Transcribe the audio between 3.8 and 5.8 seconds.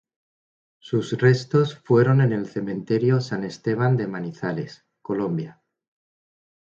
de Manizales, Colombia.